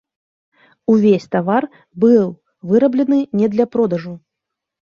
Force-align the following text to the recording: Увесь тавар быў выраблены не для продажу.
Увесь 0.93 1.27
тавар 1.35 1.63
быў 2.05 2.27
выраблены 2.73 3.19
не 3.43 3.47
для 3.55 3.65
продажу. 3.77 4.13